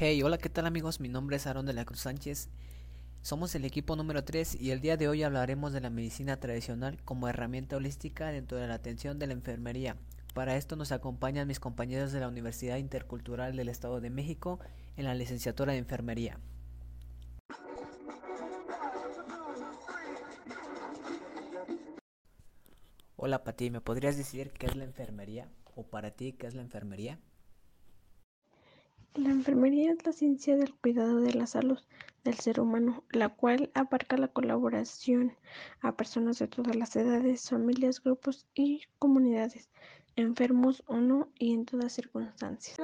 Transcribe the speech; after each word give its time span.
Hey, 0.00 0.22
hola, 0.22 0.38
¿qué 0.38 0.48
tal 0.48 0.64
amigos? 0.64 1.00
Mi 1.00 1.08
nombre 1.08 1.34
es 1.34 1.48
Aaron 1.48 1.66
de 1.66 1.72
la 1.72 1.84
Cruz 1.84 2.02
Sánchez. 2.02 2.50
Somos 3.20 3.52
el 3.56 3.64
equipo 3.64 3.96
número 3.96 4.22
3 4.22 4.54
y 4.60 4.70
el 4.70 4.80
día 4.80 4.96
de 4.96 5.08
hoy 5.08 5.24
hablaremos 5.24 5.72
de 5.72 5.80
la 5.80 5.90
medicina 5.90 6.38
tradicional 6.38 7.02
como 7.02 7.26
herramienta 7.26 7.76
holística 7.76 8.28
dentro 8.28 8.58
de 8.58 8.68
la 8.68 8.74
atención 8.74 9.18
de 9.18 9.26
la 9.26 9.32
enfermería. 9.32 9.96
Para 10.34 10.56
esto 10.56 10.76
nos 10.76 10.92
acompañan 10.92 11.48
mis 11.48 11.58
compañeros 11.58 12.12
de 12.12 12.20
la 12.20 12.28
Universidad 12.28 12.76
Intercultural 12.76 13.56
del 13.56 13.68
Estado 13.68 14.00
de 14.00 14.10
México 14.10 14.60
en 14.96 15.04
la 15.04 15.16
licenciatura 15.16 15.72
de 15.72 15.78
enfermería. 15.80 16.38
Hola 23.16 23.42
Pati, 23.42 23.70
¿me 23.70 23.80
podrías 23.80 24.16
decir 24.16 24.52
qué 24.52 24.66
es 24.66 24.76
la 24.76 24.84
enfermería? 24.84 25.48
¿O 25.74 25.82
para 25.82 26.12
ti 26.12 26.34
qué 26.34 26.46
es 26.46 26.54
la 26.54 26.62
enfermería? 26.62 27.18
La 29.18 29.30
enfermería 29.30 29.90
es 29.90 30.06
la 30.06 30.12
ciencia 30.12 30.56
del 30.56 30.72
cuidado 30.76 31.20
de 31.20 31.34
la 31.34 31.48
salud 31.48 31.80
del 32.22 32.38
ser 32.38 32.60
humano, 32.60 33.02
la 33.10 33.28
cual 33.28 33.68
abarca 33.74 34.16
la 34.16 34.28
colaboración 34.28 35.36
a 35.80 35.96
personas 35.96 36.38
de 36.38 36.46
todas 36.46 36.76
las 36.76 36.94
edades, 36.94 37.50
familias, 37.50 38.00
grupos 38.00 38.46
y 38.54 38.82
comunidades, 39.00 39.70
enfermos 40.14 40.84
o 40.86 40.98
no 40.98 41.30
y 41.36 41.52
en 41.52 41.66
todas 41.66 41.92
circunstancias. 41.94 42.76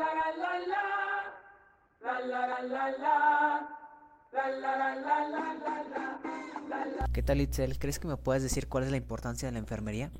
¿Qué 7.13 7.23
tal 7.23 7.41
Itzel? 7.41 7.79
¿Crees 7.79 8.01
que 8.01 8.09
me 8.09 8.17
puedes 8.17 8.43
decir 8.43 8.69
cuál 8.69 8.83
es 8.83 8.91
la 8.91 8.97
importancia 8.97 9.47
de 9.47 9.53
la 9.53 9.61
enfermería? 9.61 10.11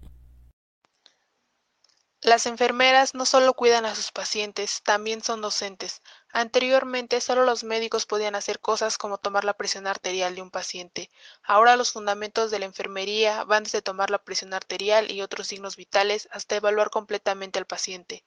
Las 2.25 2.47
enfermeras 2.47 3.15
no 3.15 3.27
solo 3.27 3.53
cuidan 3.53 3.85
a 3.85 3.95
sus 3.95 4.11
pacientes, 4.11 4.81
también 4.83 5.23
son 5.23 5.43
docentes. 5.43 6.01
Anteriormente 6.33 7.21
solo 7.21 7.45
los 7.45 7.65
médicos 7.65 8.07
podían 8.07 8.35
hacer 8.35 8.61
cosas 8.61 8.97
como 8.97 9.19
tomar 9.19 9.45
la 9.45 9.53
presión 9.53 9.87
arterial 9.87 10.35
de 10.35 10.41
un 10.41 10.51
paciente. 10.51 11.11
Ahora 11.43 11.77
los 11.77 11.93
fundamentos 11.93 12.51
de 12.51 12.61
la 12.61 12.65
enfermería 12.65 13.45
van 13.45 13.65
desde 13.65 13.83
tomar 13.83 14.09
la 14.09 14.25
presión 14.25 14.55
arterial 14.55 15.11
y 15.11 15.21
otros 15.21 15.49
signos 15.49 15.77
vitales 15.77 16.27
hasta 16.33 16.57
evaluar 16.57 16.89
completamente 16.89 17.59
al 17.59 17.67
paciente. 17.67 18.25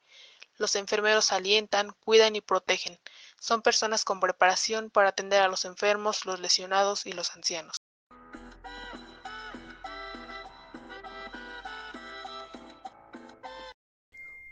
Los 0.58 0.76
enfermeros 0.76 1.32
alientan, 1.32 1.90
cuidan 2.04 2.36
y 2.36 2.40
protegen. 2.40 3.00
Son 3.40 3.62
personas 3.62 4.04
con 4.04 4.20
preparación 4.20 4.90
para 4.90 5.08
atender 5.08 5.42
a 5.42 5.48
los 5.48 5.64
enfermos, 5.64 6.24
los 6.24 6.38
lesionados 6.38 7.04
y 7.04 7.14
los 7.14 7.32
ancianos. 7.32 7.82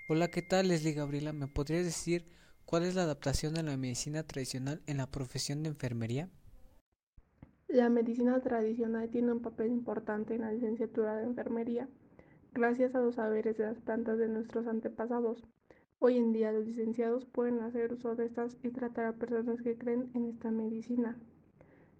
Hola, 0.09 0.29
¿qué 0.29 0.41
tal 0.41 0.69
Leslie 0.69 0.93
Gabriela? 0.93 1.33
¿Me 1.33 1.49
podrías 1.49 1.85
decir 1.85 2.27
cuál 2.65 2.85
es 2.85 2.95
la 2.95 3.03
adaptación 3.03 3.55
de 3.55 3.65
la 3.65 3.77
medicina 3.77 4.23
tradicional 4.23 4.81
en 4.87 4.99
la 4.99 5.11
profesión 5.11 5.65
de 5.65 5.71
enfermería? 5.71 6.31
La 7.67 7.89
medicina 7.89 8.41
tradicional 8.41 9.11
tiene 9.11 9.33
un 9.33 9.43
papel 9.43 9.73
importante 9.73 10.37
en 10.37 10.43
la 10.43 10.53
licenciatura 10.53 11.17
de 11.17 11.25
enfermería, 11.25 11.89
gracias 12.55 12.95
a 12.95 13.01
los 13.01 13.17
saberes 13.17 13.59
de 13.59 13.65
las 13.65 13.81
plantas 13.81 14.17
de 14.19 14.29
nuestros 14.29 14.69
antepasados. 14.69 15.43
Hoy 15.99 16.19
en 16.19 16.33
día 16.33 16.53
los 16.53 16.67
licenciados 16.67 17.25
pueden 17.25 17.59
hacer 17.59 17.93
uso 17.93 18.15
de 18.15 18.27
estas 18.27 18.57
y 18.63 18.69
tratar 18.69 19.07
a 19.07 19.17
personas 19.17 19.61
que 19.61 19.77
creen 19.77 20.13
en 20.15 20.27
esta 20.27 20.53
medicina. 20.53 21.19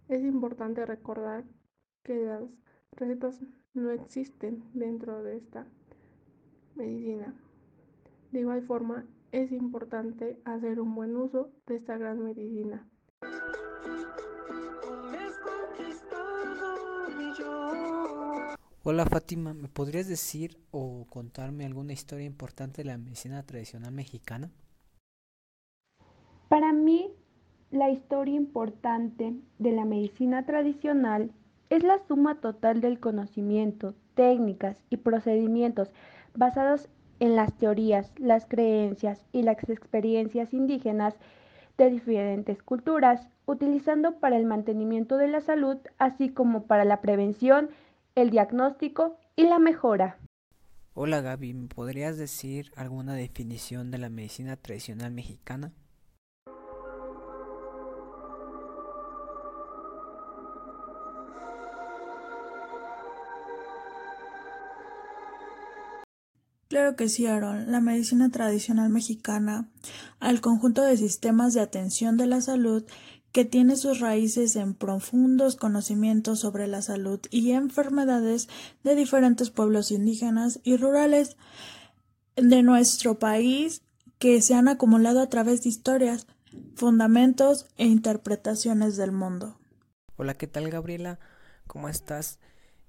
Es 0.09 0.23
importante 0.23 0.87
recordar 0.87 1.43
que 2.05 2.15
las 2.15 2.45
recetas 2.93 3.43
no 3.75 3.91
existen 3.91 4.63
dentro 4.75 5.25
de 5.25 5.39
esta 5.39 5.67
medicina. 6.77 7.35
De 8.37 8.43
igual 8.43 8.61
forma, 8.67 9.07
es 9.33 9.51
importante 9.51 10.39
hacer 10.45 10.79
un 10.79 10.95
buen 10.95 11.17
uso 11.17 11.49
de 11.67 11.77
esta 11.77 11.97
gran 11.97 12.23
medicina. 12.23 12.87
Hola 18.83 19.07
Fátima, 19.07 19.55
¿me 19.55 19.69
podrías 19.69 20.07
decir 20.07 20.59
o 20.71 21.07
contarme 21.09 21.65
alguna 21.65 21.95
historia 21.95 22.27
importante 22.27 22.83
de 22.83 22.89
la 22.89 22.99
medicina 22.99 23.43
tradicional 23.43 23.93
mexicana? 23.93 24.51
Para 26.51 26.75
mí, 26.75 27.15
la 27.71 27.89
historia 27.89 28.35
importante 28.35 29.33
de 29.59 29.73
la 29.73 29.87
medicina 29.87 30.45
tradicional 30.45 31.33
es 31.71 31.83
la 31.83 32.07
suma 32.07 32.39
total 32.43 32.83
del 32.83 33.01
conocimiento, 33.01 33.95
técnicas 34.15 34.85
y 34.91 34.99
procedimientos 34.99 35.91
basados 36.35 36.91
en 37.21 37.37
las 37.37 37.53
teorías, 37.57 38.13
las 38.17 38.47
creencias 38.47 39.25
y 39.33 39.43
las 39.43 39.69
experiencias 39.69 40.53
indígenas 40.53 41.15
de 41.79 41.91
diferentes 41.91 42.63
culturas, 42.63 43.29
utilizando 43.47 44.19
para 44.19 44.37
el 44.37 44.47
mantenimiento 44.47 45.17
de 45.17 45.29
la 45.29 45.41
salud, 45.41 45.79
así 45.99 46.31
como 46.31 46.65
para 46.65 46.85
la 46.85 47.01
prevención, 47.01 47.71
el 48.15 48.31
diagnóstico 48.31 49.19
y 49.37 49.45
la 49.45 49.59
mejora. 49.59 50.19
Hola 50.95 51.21
Gaby, 51.21 51.53
¿me 51.53 51.69
podrías 51.69 52.17
decir 52.17 52.73
alguna 52.75 53.15
definición 53.15 53.91
de 53.91 53.99
la 53.99 54.09
medicina 54.09 54.57
tradicional 54.57 55.13
mexicana? 55.13 55.73
Claro 66.69 66.97
que 66.97 67.09
sí, 67.09 67.27
Aaron. 67.27 67.71
La 67.71 67.81
medicina 67.81 68.31
tradicional 68.31 68.91
mexicana, 68.91 69.69
al 70.19 70.41
conjunto 70.41 70.83
de 70.83 70.97
sistemas 70.97 71.55
de 71.55 71.61
atención 71.61 72.17
de 72.17 72.27
la 72.27 72.41
salud 72.41 72.85
que 73.31 73.45
tiene 73.45 73.77
sus 73.77 74.01
raíces 74.01 74.57
en 74.57 74.75
profundos 74.75 75.57
conocimientos 75.57 76.41
sobre 76.41 76.67
la 76.67 76.81
salud 76.83 77.21
y 77.31 77.53
enfermedades 77.53 78.49
de 78.83 78.95
diferentes 78.95 79.51
pueblos 79.51 79.91
indígenas 79.91 80.59
y 80.65 80.77
rurales 80.77 81.37
de 82.35 82.63
nuestro 82.63 83.19
país 83.19 83.83
que 84.19 84.41
se 84.41 84.55
han 84.55 84.69
acumulado 84.69 85.21
a 85.21 85.29
través 85.29 85.63
de 85.63 85.69
historias, 85.69 86.27
fundamentos 86.75 87.67
e 87.77 87.85
interpretaciones 87.85 88.97
del 88.97 89.13
mundo. 89.13 89.59
Hola, 90.17 90.35
¿qué 90.35 90.47
tal 90.47 90.71
Gabriela? 90.71 91.19
¿Cómo 91.67 91.91
estás? 91.91 92.39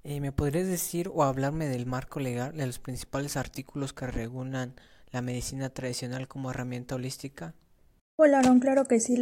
Eh, 0.09 0.21
¿Me 0.21 0.31
podrías 0.31 0.67
decir 0.67 1.11
o 1.13 1.21
hablarme 1.25 1.67
del 1.67 1.85
marco 1.85 2.21
legal 2.21 2.55
de 2.55 2.65
los 2.65 2.79
principales 2.79 3.35
artículos 3.35 3.91
que 3.91 4.07
regulan 4.07 4.73
la 5.11 5.21
medicina 5.21 5.69
tradicional 5.69 6.29
como 6.29 6.49
herramienta 6.49 6.95
holística? 6.95 7.53
Hola, 8.19 8.39
Aaron, 8.39 8.59
claro 8.59 8.85
que 8.85 8.99
sí. 8.99 9.15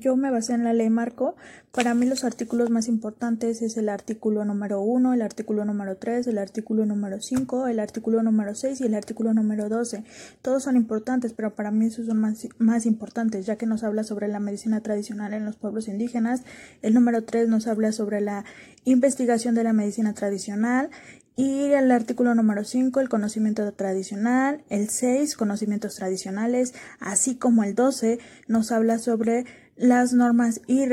yo 0.00 0.16
me 0.16 0.28
basé 0.32 0.54
en 0.54 0.64
la 0.64 0.72
ley 0.72 0.90
Marco. 0.90 1.36
Para 1.70 1.94
mí 1.94 2.04
los 2.04 2.24
artículos 2.24 2.68
más 2.68 2.88
importantes 2.88 3.62
es 3.62 3.76
el 3.76 3.88
artículo 3.88 4.44
número 4.44 4.80
1, 4.80 5.14
el 5.14 5.22
artículo 5.22 5.64
número 5.64 5.98
3, 5.98 6.26
el 6.26 6.36
artículo 6.36 6.84
número 6.84 7.20
5, 7.20 7.68
el 7.68 7.78
artículo 7.78 8.24
número 8.24 8.56
6 8.56 8.80
y 8.80 8.86
el 8.86 8.94
artículo 8.96 9.34
número 9.34 9.68
12. 9.68 10.02
Todos 10.42 10.64
son 10.64 10.74
importantes, 10.74 11.32
pero 11.32 11.54
para 11.54 11.70
mí 11.70 11.86
esos 11.86 12.06
son 12.06 12.18
más, 12.18 12.48
más 12.58 12.86
importantes, 12.86 13.46
ya 13.46 13.54
que 13.54 13.66
nos 13.66 13.84
habla 13.84 14.02
sobre 14.02 14.26
la 14.26 14.40
medicina 14.40 14.80
tradicional 14.80 15.32
en 15.32 15.44
los 15.44 15.54
pueblos 15.54 15.86
indígenas. 15.86 16.42
El 16.82 16.94
número 16.94 17.22
3 17.22 17.48
nos 17.48 17.68
habla 17.68 17.92
sobre 17.92 18.20
la 18.20 18.44
investigación 18.84 19.54
de 19.54 19.62
la 19.62 19.72
medicina 19.72 20.12
tradicional 20.12 20.90
y 21.36 21.72
el 21.72 21.90
artículo 21.90 22.34
número 22.34 22.64
5, 22.64 23.00
el 23.00 23.08
conocimiento 23.08 23.72
tradicional, 23.72 24.62
el 24.68 24.88
6, 24.90 25.36
conocimientos 25.36 25.94
tradicionales, 25.94 26.74
así 26.98 27.36
como 27.36 27.64
el 27.64 27.74
12, 27.74 28.18
nos 28.46 28.72
habla 28.72 28.98
sobre 28.98 29.46
las 29.76 30.12
normas 30.12 30.60
y 30.66 30.84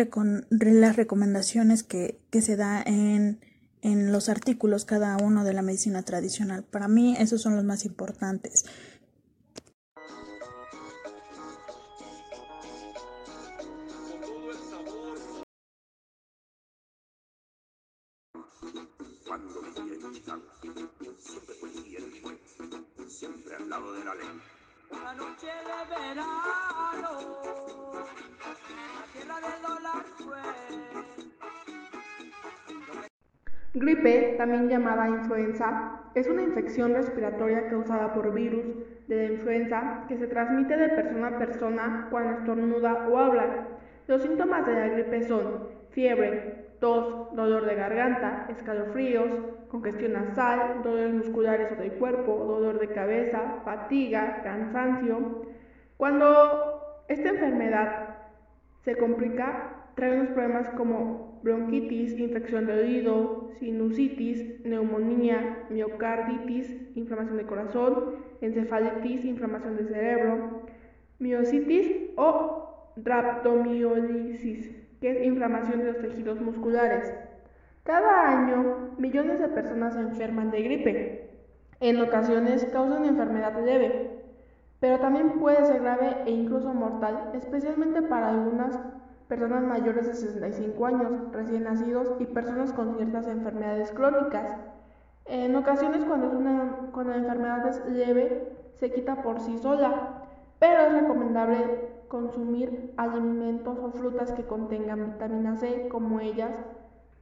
las 0.49 0.95
recomendaciones 0.95 1.83
que, 1.83 2.19
que 2.29 2.41
se 2.41 2.55
da 2.55 2.81
en, 2.81 3.39
en 3.81 4.11
los 4.11 4.29
artículos 4.29 4.85
cada 4.85 5.17
uno 5.17 5.43
de 5.43 5.53
la 5.53 5.61
medicina 5.61 6.03
tradicional. 6.03 6.63
Para 6.63 6.87
mí 6.87 7.15
esos 7.19 7.41
son 7.41 7.55
los 7.55 7.65
más 7.65 7.85
importantes. 7.85 8.65
Al 23.67 23.69
lado 23.69 23.93
de 23.93 24.05
la 24.05 24.15
ley. 24.15 24.41
Una 24.91 25.13
noche 25.13 25.47
de 25.47 25.95
verano, 25.95 26.29
la 28.39 29.03
tierra 29.11 29.35
del 29.41 29.61
dólar 29.61 30.05
fue. 30.15 30.39
Gripe, 33.73 34.35
también 34.37 34.69
llamada 34.69 35.09
influenza, 35.09 36.01
es 36.15 36.27
una 36.27 36.43
infección 36.43 36.93
respiratoria 36.93 37.69
causada 37.69 38.13
por 38.13 38.33
virus 38.33 38.65
de 39.07 39.15
la 39.17 39.33
influenza 39.33 40.05
que 40.07 40.17
se 40.17 40.27
transmite 40.27 40.77
de 40.77 40.89
persona 40.89 41.27
a 41.27 41.37
persona 41.37 42.07
cuando 42.09 42.39
estornuda 42.39 43.07
o 43.09 43.17
habla. 43.17 43.67
Los 44.07 44.21
síntomas 44.21 44.65
de 44.65 44.73
la 44.73 44.87
gripe 44.87 45.21
son 45.23 45.67
fiebre, 45.89 46.67
tos, 46.79 47.35
dolor 47.35 47.65
de 47.65 47.75
garganta, 47.75 48.47
escalofríos, 48.49 49.27
congestión 49.67 50.13
nasal, 50.13 50.81
dolores 50.81 51.13
musculares 51.13 51.71
o 51.73 51.75
del 51.75 51.91
cuerpo, 51.93 52.45
dolor 52.45 52.79
de 52.79 52.87
cabeza, 52.87 53.61
fatiga, 53.65 54.41
cansancio. 54.43 55.41
Cuando 55.97 57.03
esta 57.09 57.29
enfermedad 57.29 58.15
se 58.85 58.95
complica, 58.95 59.91
trae 59.95 60.15
unos 60.15 60.29
problemas 60.29 60.69
como 60.69 61.41
bronquitis, 61.43 62.17
infección 62.17 62.65
de 62.67 62.79
oído, 62.79 63.49
sinusitis, 63.59 64.63
neumonía, 64.63 65.65
miocarditis, 65.69 66.95
inflamación 66.95 67.37
de 67.37 67.45
corazón, 67.45 68.15
encefalitis, 68.39 69.25
inflamación 69.25 69.75
del 69.75 69.89
cerebro, 69.89 70.61
miositis 71.19 72.11
o 72.15 72.66
rhabdomiolisis, 73.03 74.75
que 74.99 75.11
es 75.11 75.25
inflamación 75.25 75.79
de 75.79 75.85
los 75.85 75.99
tejidos 75.99 76.39
musculares. 76.41 77.13
Cada 77.83 78.29
año, 78.29 78.91
millones 78.97 79.39
de 79.39 79.47
personas 79.47 79.93
se 79.93 80.01
enferman 80.01 80.51
de 80.51 80.61
gripe. 80.61 81.29
En 81.79 82.01
ocasiones 82.01 82.65
causan 82.73 83.05
enfermedad 83.05 83.53
leve, 83.63 84.23
pero 84.79 84.99
también 84.99 85.39
puede 85.39 85.65
ser 85.65 85.81
grave 85.81 86.17
e 86.25 86.31
incluso 86.31 86.73
mortal, 86.73 87.31
especialmente 87.33 88.01
para 88.01 88.29
algunas 88.29 88.79
personas 89.27 89.63
mayores 89.63 90.07
de 90.07 90.13
65 90.13 90.85
años, 90.85 91.11
recién 91.31 91.63
nacidos 91.63 92.13
y 92.19 92.25
personas 92.25 92.73
con 92.73 92.95
ciertas 92.95 93.27
enfermedades 93.27 93.91
crónicas. 93.91 94.57
En 95.25 95.55
ocasiones 95.55 96.03
cuando, 96.05 96.27
es 96.27 96.33
una, 96.33 96.89
cuando 96.93 97.11
la 97.11 97.19
enfermedad 97.19 97.67
es 97.67 97.85
leve, 97.85 98.49
se 98.73 98.91
quita 98.91 99.21
por 99.21 99.39
sí 99.39 99.57
sola, 99.57 100.23
pero 100.59 100.81
es 100.81 100.93
recomendable 100.93 101.96
consumir 102.07 102.93
alimentos 102.97 103.77
o 103.77 103.91
frutas 103.91 104.31
que 104.33 104.45
contengan 104.45 105.13
vitamina 105.13 105.55
C, 105.57 105.87
como 105.89 106.19
ellas 106.19 106.51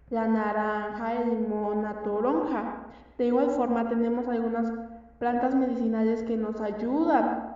la 0.10 0.28
naranja, 0.28 1.22
el 1.22 1.30
limón, 1.30 1.84
la 1.84 2.04
toronja. 2.04 2.86
De 3.18 3.26
igual 3.26 3.50
forma 3.52 3.90
tenemos 3.90 4.28
algunas 4.28 4.72
plantas 5.20 5.56
medicinales 5.56 6.24
que 6.24 6.38
nos 6.38 6.62
ayudan. 6.62 7.56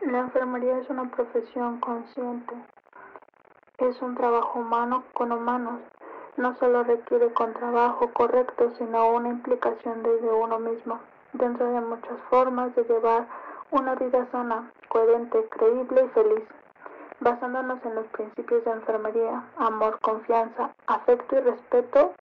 La 0.00 0.20
enfermería 0.20 0.78
es 0.78 0.88
una 0.90 1.10
profesión 1.10 1.80
consciente. 1.80 2.54
Es 3.78 4.00
un 4.00 4.14
trabajo 4.14 4.60
humano 4.60 5.04
con 5.12 5.32
humanos. 5.32 5.80
No 6.36 6.56
solo 6.58 6.82
requiere 6.84 7.32
con 7.32 7.52
trabajo 7.54 8.10
correcto, 8.12 8.72
sino 8.78 9.10
una 9.10 9.28
implicación 9.28 10.02
desde 10.02 10.30
uno 10.30 10.58
mismo, 10.58 10.98
dentro 11.32 11.70
de 11.70 11.80
muchas 11.80 12.18
formas 12.30 12.74
de 12.74 12.84
llevar 12.84 13.26
una 13.70 13.94
vida 13.94 14.26
sana, 14.32 14.70
coherente, 14.88 15.46
creíble 15.50 16.04
y 16.04 16.08
feliz 16.08 16.44
basándonos 17.20 17.84
en 17.84 17.94
los 17.94 18.06
principios 18.08 18.64
de 18.64 18.72
enfermería, 18.72 19.42
amor, 19.56 19.98
confianza, 20.00 20.74
afecto 20.86 21.36
y 21.36 21.40
respeto. 21.40 22.12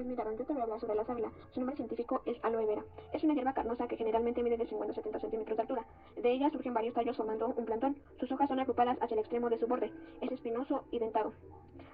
Pues 0.00 0.08
mira, 0.08 0.24
yo 0.24 0.46
te 0.46 0.52
voy 0.54 0.60
a 0.60 0.64
hablar 0.64 0.80
sobre 0.80 0.94
la 0.94 1.04
sábila. 1.04 1.30
Su 1.50 1.60
nombre 1.60 1.76
científico 1.76 2.22
es 2.24 2.42
aloe 2.42 2.64
vera. 2.64 2.82
Es 3.12 3.22
una 3.22 3.34
hierba 3.34 3.52
carnosa 3.52 3.86
que 3.86 3.98
generalmente 3.98 4.42
mide 4.42 4.56
de 4.56 4.66
50 4.66 4.92
a 4.92 4.94
70 4.94 5.20
centímetros 5.20 5.58
de 5.58 5.60
altura. 5.60 5.84
De 6.16 6.32
ella 6.32 6.48
surgen 6.48 6.72
varios 6.72 6.94
tallos 6.94 7.18
formando 7.18 7.48
un 7.48 7.66
plantón. 7.66 7.98
Sus 8.18 8.32
hojas 8.32 8.48
son 8.48 8.58
agrupadas 8.58 8.96
hacia 9.02 9.14
el 9.14 9.20
extremo 9.20 9.50
de 9.50 9.58
su 9.58 9.66
borde. 9.66 9.92
Es 10.22 10.32
espinoso 10.32 10.84
y 10.90 11.00
dentado. 11.00 11.34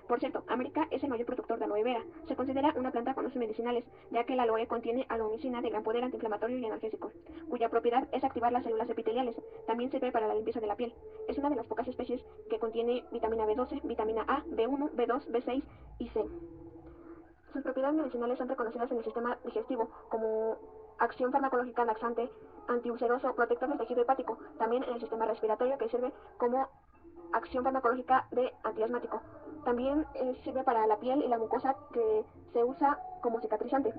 Por 0.06 0.20
cierto, 0.20 0.44
América 0.46 0.86
es 0.92 1.02
el 1.02 1.10
mayor 1.10 1.26
productor 1.26 1.58
de 1.58 1.64
aloe 1.64 1.82
vera. 1.82 2.04
Se 2.28 2.36
considera 2.36 2.72
una 2.76 2.92
planta 2.92 3.12
con 3.14 3.26
usos 3.26 3.38
medicinales, 3.38 3.84
ya 4.12 4.22
que 4.22 4.34
el 4.34 4.38
aloe 4.38 4.68
contiene 4.68 5.04
aloomicina 5.08 5.60
de 5.60 5.70
gran 5.70 5.82
poder 5.82 6.04
antiinflamatorio 6.04 6.58
y 6.58 6.64
analgésico, 6.64 7.10
cuya 7.50 7.70
propiedad 7.70 8.06
es 8.12 8.22
activar 8.22 8.52
las 8.52 8.62
células 8.62 8.88
epiteliales. 8.88 9.34
También 9.66 9.90
sirve 9.90 10.12
para 10.12 10.28
la 10.28 10.36
limpieza 10.36 10.60
de 10.60 10.68
la 10.68 10.76
piel. 10.76 10.94
Es 11.26 11.38
una 11.38 11.50
de 11.50 11.56
las 11.56 11.66
pocas 11.66 11.88
especies 11.88 12.24
que 12.48 12.60
contiene 12.60 13.02
vitamina 13.10 13.46
B12, 13.46 13.82
vitamina 13.82 14.24
A, 14.28 14.44
B1, 14.44 14.92
B2, 14.92 15.26
B6 15.26 15.64
y 15.98 16.08
C. 16.10 16.24
Sus 17.52 17.62
propiedades 17.62 17.96
medicinales 17.96 18.38
son 18.38 18.48
reconocidas 18.48 18.90
en 18.90 18.98
el 18.98 19.04
sistema 19.04 19.38
digestivo 19.44 19.88
como 20.08 20.56
acción 20.98 21.32
farmacológica 21.32 21.84
laxante, 21.84 22.30
antiulceroso, 22.68 23.34
protector 23.34 23.68
del 23.68 23.78
tejido 23.78 24.02
hepático, 24.02 24.38
también 24.58 24.82
en 24.84 24.94
el 24.94 25.00
sistema 25.00 25.26
respiratorio 25.26 25.78
que 25.78 25.88
sirve 25.88 26.12
como 26.38 26.68
acción 27.32 27.64
farmacológica 27.64 28.26
de 28.30 28.52
antiasmático. 28.64 29.20
También 29.64 30.06
eh, 30.14 30.40
sirve 30.44 30.62
para 30.64 30.86
la 30.86 30.98
piel 30.98 31.22
y 31.22 31.28
la 31.28 31.38
mucosa 31.38 31.76
que 31.92 32.24
se 32.52 32.64
usa 32.64 32.98
como 33.20 33.40
cicatrizante. 33.40 33.92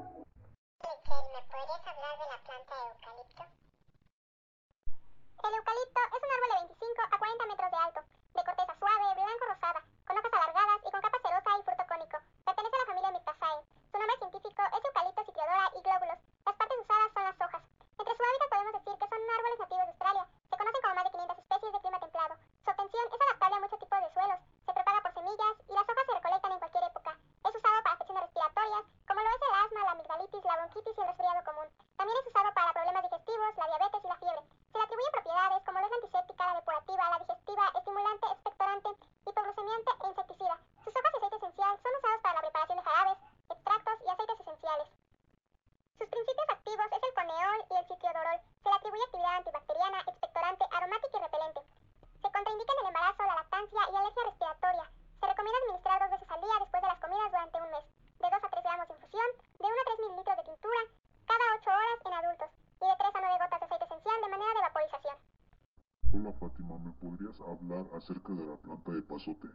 Fátima, 66.33 66.77
¿me 66.79 66.91
podrías 66.93 67.39
hablar 67.41 67.85
acerca 67.95 68.33
de 68.33 68.45
la 68.45 68.55
planta 68.57 68.91
de 68.91 69.01
pasote? 69.01 69.47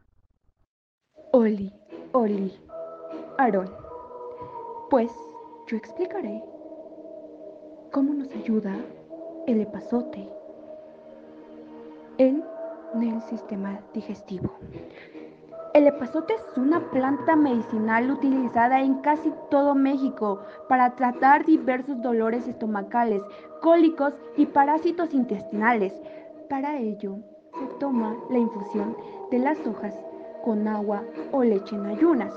Oli, 1.33 1.73
Oli, 2.12 2.52
Aarón. 3.38 3.71
Pues 4.91 5.12
yo 5.67 5.76
explicaré 5.76 6.43
cómo 7.91 8.14
nos 8.14 8.31
ayuda 8.33 8.75
el 9.47 9.61
epazote 9.61 10.29
en 12.19 12.43
el 13.00 13.21
sistema 13.23 13.81
digestivo. 13.93 14.52
El 15.75 15.87
epazote 15.87 16.35
es 16.35 16.59
una 16.59 16.91
planta 16.91 17.35
medicinal 17.35 18.11
utilizada 18.11 18.81
en 18.81 18.97
casi 18.97 19.33
todo 19.50 19.75
México 19.75 20.41
para 20.69 20.95
tratar 20.97 21.47
diversos 21.47 22.02
dolores 22.02 22.47
estomacales, 22.47 23.23
cólicos 23.62 24.12
y 24.37 24.45
parásitos 24.45 25.14
intestinales. 25.14 25.95
Para 26.52 26.76
ello, 26.76 27.16
se 27.59 27.64
toma 27.80 28.14
la 28.28 28.37
infusión 28.37 28.94
de 29.30 29.38
las 29.38 29.66
hojas 29.66 29.94
con 30.44 30.68
agua 30.68 31.02
o 31.30 31.42
leche 31.42 31.75
en 31.75 31.87
ayunas. 31.87 32.35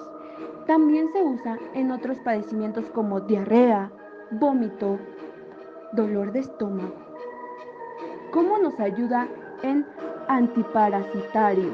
También 0.65 1.11
se 1.11 1.21
usa 1.21 1.59
en 1.73 1.91
otros 1.91 2.17
padecimientos 2.19 2.85
como 2.91 3.19
diarrea, 3.19 3.91
vómito, 4.31 4.97
dolor 5.91 6.31
de 6.31 6.39
estómago. 6.39 6.95
¿Cómo 8.31 8.57
nos 8.57 8.79
ayuda 8.79 9.27
en 9.63 9.85
antiparasitario? 10.29 11.73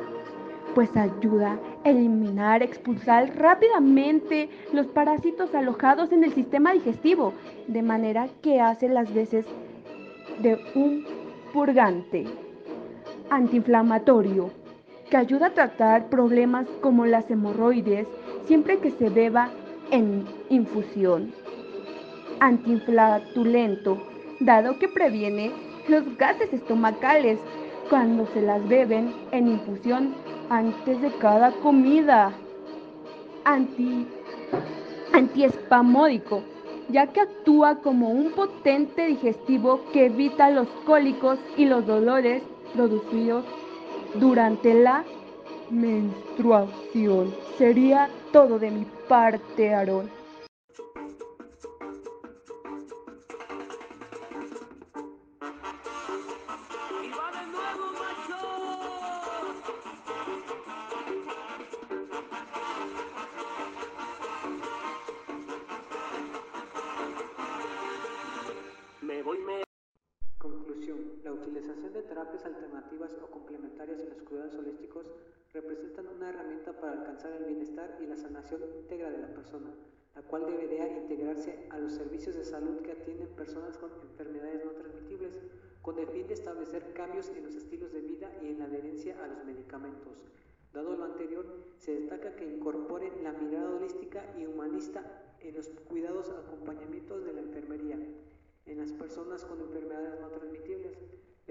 Pues 0.74 0.98
ayuda 0.98 1.60
a 1.84 1.90
eliminar, 1.92 2.64
expulsar 2.64 3.38
rápidamente 3.38 4.50
los 4.74 4.88
parásitos 4.88 5.54
alojados 5.54 6.12
en 6.12 6.24
el 6.24 6.34
sistema 6.34 6.74
digestivo, 6.74 7.34
de 7.68 7.84
manera 7.84 8.30
que 8.42 8.60
hace 8.60 8.90
las 8.90 9.14
veces 9.14 9.46
de 10.42 10.60
un 10.74 11.21
purgante 11.54 12.26
antiinflamatorio 13.30 14.52
que 15.10 15.18
ayuda 15.18 15.48
a 15.48 15.54
tratar 15.54 16.10
problemas 16.10 16.68
como 16.82 17.06
las 17.06 17.30
hemorroides 17.30 18.08
siempre 18.46 18.80
que 18.80 18.92
se 18.92 19.10
beba 19.10 19.50
en 19.92 20.26
infusión. 20.50 21.34
Antiinflatulento, 22.40 24.02
dado 24.40 24.80
que 24.80 24.88
previene 24.88 25.52
los 25.88 26.18
gases 26.18 26.52
estomacales 26.54 27.40
cuando 27.90 28.26
se 28.28 28.42
las 28.42 28.66
beben 28.68 29.14
en 29.32 29.48
infusión 29.48 30.16
antes 30.50 31.02
de 31.02 31.12
cada 31.18 31.52
comida. 31.52 32.32
antiespamódico, 35.14 36.44
ya 36.92 37.08
que 37.08 37.22
actúa 37.22 37.76
como 37.82 38.10
un 38.10 38.32
potente 38.32 39.08
digestivo 39.08 39.82
que 39.94 40.06
evita 40.06 40.50
los 40.52 40.68
cólicos 40.86 41.40
y 41.58 41.66
los 41.66 41.86
dolores 41.86 42.44
producidos 42.74 43.46
durante 44.16 44.74
la 44.74 45.04
menstruación. 45.70 47.34
Sería 47.58 48.10
todo 48.32 48.60
de 48.60 48.72
mi 48.72 48.86
parte, 49.08 49.74
Aarón. 49.74 50.21
De 72.02 72.08
terapias 72.08 72.46
alternativas 72.46 73.12
o 73.22 73.28
complementarias 73.28 74.00
en 74.00 74.10
los 74.10 74.22
cuidados 74.24 74.56
holísticos 74.56 75.06
representan 75.54 76.08
una 76.08 76.30
herramienta 76.30 76.74
para 76.74 76.94
alcanzar 76.94 77.32
el 77.34 77.46
bienestar 77.46 77.98
y 78.02 78.08
la 78.08 78.18
sanación 78.18 78.62
íntegra 78.76 79.12
de 79.12 79.20
la 79.20 79.28
persona, 79.28 79.70
la 80.16 80.22
cual 80.24 80.46
debería 80.46 80.98
integrarse 80.98 81.68
a 81.70 81.78
los 81.78 81.92
servicios 81.92 82.36
de 82.36 82.44
salud 82.44 82.82
que 82.82 82.94
atienden 82.94 83.28
personas 83.30 83.78
con 83.78 83.92
enfermedades 84.02 84.66
no 84.66 84.72
transmitibles, 84.72 85.34
con 85.82 86.00
el 86.00 86.08
fin 86.08 86.28
de 86.28 86.34
establecer 86.34 86.94
cambios 86.94 87.30
en 87.30 87.44
los 87.44 87.56
estilos 87.56 87.92
de 87.92 88.02
vida 88.02 88.32
y 88.42 88.48
en 88.48 88.60
la 88.60 88.66
adherencia 88.66 89.24
a 89.24 89.28
los 89.28 89.44
medicamentos. 89.46 90.18
Dado 90.74 90.96
lo 90.96 91.04
anterior, 91.04 91.46
se 91.78 92.00
destaca 92.00 92.36
que 92.36 92.46
incorporen 92.46 93.24
la 93.24 93.34
mirada 93.34 93.76
holística 93.76 94.24
y 94.40 94.46
humanista 94.46 95.04
en 95.40 95.56
los 95.56 95.68
cuidados 95.90 96.30
acompañamientos 96.30 97.26
de 97.26 97.34
la 97.34 97.42
enfermería 97.42 98.00
en 98.66 98.78
las 98.78 98.92
personas 98.94 99.44
con 99.44 99.60
enfermedades 99.60 100.20
no 100.22 100.30
transmitibles. 100.30 100.98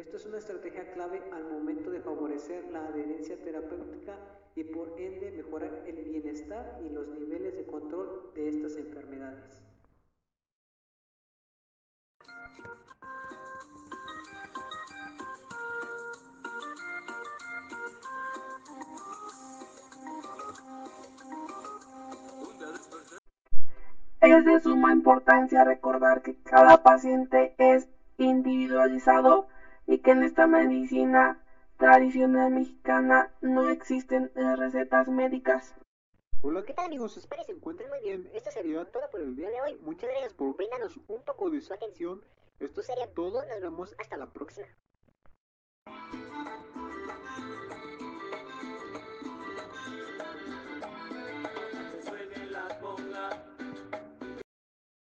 Esto 0.00 0.16
es 0.16 0.24
una 0.24 0.38
estrategia 0.38 0.90
clave 0.94 1.22
al 1.30 1.44
momento 1.44 1.90
de 1.90 2.00
favorecer 2.00 2.64
la 2.72 2.86
adherencia 2.86 3.36
terapéutica 3.44 4.16
y 4.56 4.64
por 4.64 4.98
ende 4.98 5.30
mejorar 5.30 5.82
el 5.86 5.96
bienestar 6.04 6.80
y 6.82 6.88
los 6.88 7.06
niveles 7.08 7.54
de 7.54 7.66
control 7.66 8.32
de 8.34 8.48
estas 8.48 8.76
enfermedades. 8.76 9.62
Es 24.22 24.44
de 24.46 24.60
suma 24.60 24.94
importancia 24.94 25.62
recordar 25.64 26.22
que 26.22 26.36
cada 26.42 26.82
paciente 26.82 27.54
es 27.58 27.86
individualizado 28.16 29.46
y 29.90 29.98
que 29.98 30.12
en 30.12 30.22
esta 30.22 30.46
medicina 30.46 31.44
tradicional 31.76 32.52
mexicana 32.52 33.34
no 33.40 33.68
existen 33.70 34.30
recetas 34.36 35.08
médicas. 35.08 35.74
Hola, 36.42 36.64
¿qué 36.64 36.72
tal 36.74 36.86
amigos? 36.86 37.16
Espero 37.16 37.42
que 37.42 37.46
se 37.46 37.58
encuentren 37.58 37.90
muy 37.90 37.98
bien. 38.00 38.30
Esto 38.32 38.52
sería 38.52 38.84
todo 38.84 39.10
por 39.10 39.20
el 39.20 39.34
día 39.34 39.50
de 39.50 39.60
hoy. 39.60 39.78
Muchas 39.82 40.08
gracias 40.08 40.32
por 40.34 40.56
brindarnos 40.56 40.96
un 40.96 41.24
poco 41.24 41.50
de 41.50 41.60
su 41.60 41.74
atención. 41.74 42.24
Esto 42.60 42.82
sería 42.82 43.12
todo. 43.12 43.44
Nos 43.46 43.60
vemos 43.60 43.96
hasta 43.98 44.16
la 44.16 44.32
próxima. 44.32 44.68